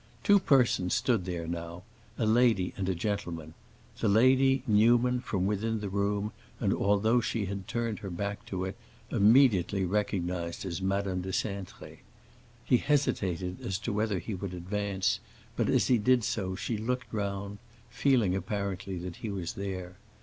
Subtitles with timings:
[0.23, 1.83] Two persons stood there now,
[2.17, 3.53] a lady and a gentleman;
[3.99, 8.65] the lady Newman, from within the room and although she had turned her back to
[8.65, 8.75] it,
[9.11, 11.99] immediately recognized as Madame de Cintré.
[12.65, 15.19] He hesitated as to whether he would advance,
[15.55, 17.59] but as he did so she looked round,
[17.91, 19.97] feeling apparently that he was there.